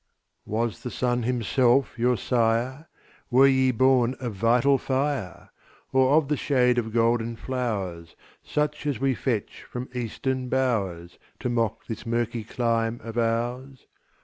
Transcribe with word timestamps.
Was 0.47 0.81
the 0.81 0.89
sun 0.89 1.21
himself 1.21 1.93
your 1.99 2.17
sire? 2.17 2.89
Were 3.29 3.45
ye 3.45 3.69
born 3.69 4.15
of 4.15 4.33
vital 4.33 4.79
fire? 4.79 5.51
Or 5.93 6.15
of 6.15 6.27
the 6.27 6.35
shade 6.37 6.79
of 6.79 6.91
golden 6.91 7.35
flowers, 7.35 8.15
Such 8.41 8.87
as 8.87 8.99
we 8.99 9.13
fetch 9.13 9.61
from 9.61 9.89
Eastern 9.93 10.49
bowers, 10.49 11.19
To 11.41 11.49
mock 11.49 11.85
this 11.85 12.03
murky 12.03 12.43
clime 12.43 12.99
of 13.03 13.15
ours? 13.19 13.85